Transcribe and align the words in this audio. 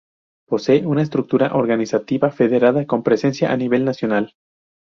Posee 0.47 0.83
una 0.87 1.03
estructura 1.03 1.53
organizativa 1.55 2.31
federada, 2.31 2.87
con 2.87 3.03
presencia 3.03 3.51
a 3.51 3.55
nivel 3.57 3.85
nacional. 3.85 4.33